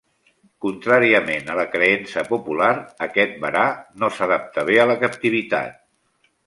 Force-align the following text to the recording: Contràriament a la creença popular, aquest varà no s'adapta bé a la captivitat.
Contràriament 0.65 1.51
a 1.51 1.57
la 1.59 1.65
creença 1.75 2.25
popular, 2.31 2.71
aquest 3.09 3.39
varà 3.47 3.67
no 4.05 4.13
s'adapta 4.17 4.69
bé 4.73 4.83
a 4.87 4.93
la 4.95 4.99
captivitat. 5.05 5.81